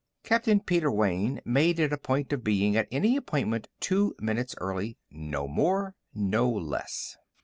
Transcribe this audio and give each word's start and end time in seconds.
Captain 0.23 0.59
Peter 0.59 0.89
Wayne 0.91 1.41
made 1.45 1.79
it 1.79 1.93
a 1.93 1.97
point 1.99 2.33
of 2.33 2.43
being 2.43 2.75
at 2.75 2.87
any 2.91 3.15
appointment 3.15 3.67
two 3.79 4.15
minutes 4.19 4.55
early 4.57 4.97
no 5.11 5.47
more, 5.47 5.93
no 6.11 6.49
less. 6.49 7.17